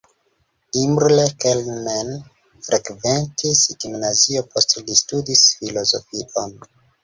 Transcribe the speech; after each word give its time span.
Imre 0.83 1.25
Kelemen 1.43 2.09
frekventis 2.69 3.63
gimnazion, 3.85 4.51
poste 4.57 4.85
li 4.89 5.01
studis 5.05 5.47
filozofion. 5.63 6.61